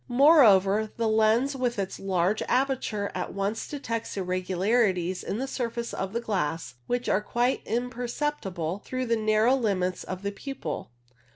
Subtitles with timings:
[0.09, 6.11] Moreover, the lens with its large aperature at once detects irregularities in the surface of
[6.11, 10.89] the glass, which are quite imperceptible through the narrow limits of the pupil.